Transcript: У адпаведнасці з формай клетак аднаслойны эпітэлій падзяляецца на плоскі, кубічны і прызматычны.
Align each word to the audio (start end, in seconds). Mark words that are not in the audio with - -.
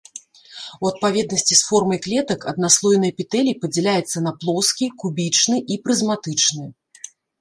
У 0.83 0.87
адпаведнасці 0.91 1.57
з 1.59 1.67
формай 1.67 1.99
клетак 2.05 2.47
аднаслойны 2.51 3.11
эпітэлій 3.13 3.57
падзяляецца 3.67 4.17
на 4.29 4.33
плоскі, 4.45 4.85
кубічны 5.05 5.57
і 5.77 5.79
прызматычны. 5.85 6.65